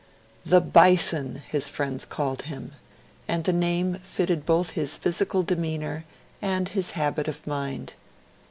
[0.45, 2.71] 'The Bison' his friends called him;
[3.27, 6.05] and the name fitted both his physical demeanour
[6.41, 7.93] and his habit of mind.